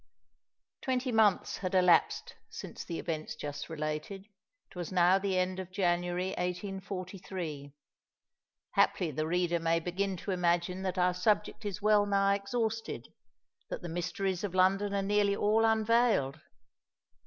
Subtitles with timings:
[0.81, 4.25] Twenty months had elapsed since the events just related.
[4.71, 7.71] It was now the end of January, 1843.
[8.73, 13.87] Haply the reader may begin to imagine that our subject is well nigh exhausted—that the
[13.89, 16.39] mysteries of London are nearly all unveiled?